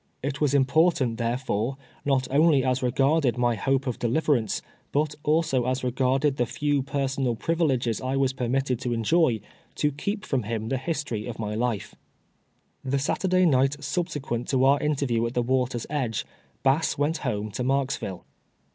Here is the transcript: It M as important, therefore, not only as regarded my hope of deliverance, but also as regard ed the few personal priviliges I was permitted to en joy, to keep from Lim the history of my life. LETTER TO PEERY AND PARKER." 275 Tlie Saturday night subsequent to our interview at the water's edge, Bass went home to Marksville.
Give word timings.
It 0.23 0.37
M 0.41 0.45
as 0.45 0.55
important, 0.55 1.19
therefore, 1.19 1.77
not 2.05 2.27
only 2.31 2.63
as 2.63 2.81
regarded 2.81 3.37
my 3.37 3.53
hope 3.53 3.85
of 3.85 3.99
deliverance, 3.99 4.63
but 4.91 5.13
also 5.21 5.67
as 5.67 5.83
regard 5.83 6.25
ed 6.25 6.37
the 6.37 6.47
few 6.47 6.81
personal 6.81 7.35
priviliges 7.35 8.01
I 8.01 8.15
was 8.17 8.33
permitted 8.33 8.79
to 8.79 8.95
en 8.95 9.03
joy, 9.03 9.41
to 9.75 9.91
keep 9.91 10.25
from 10.25 10.41
Lim 10.41 10.69
the 10.69 10.79
history 10.79 11.27
of 11.27 11.37
my 11.37 11.53
life. 11.53 11.93
LETTER 12.83 12.97
TO 13.15 13.27
PEERY 13.29 13.43
AND 13.43 13.51
PARKER." 13.51 13.67
275 13.77 13.77
Tlie 13.77 13.77
Saturday 13.77 13.77
night 13.77 13.83
subsequent 13.83 14.47
to 14.47 14.65
our 14.65 14.79
interview 14.79 15.27
at 15.27 15.33
the 15.35 15.43
water's 15.43 15.85
edge, 15.87 16.25
Bass 16.63 16.97
went 16.97 17.17
home 17.17 17.51
to 17.51 17.63
Marksville. 17.63 18.23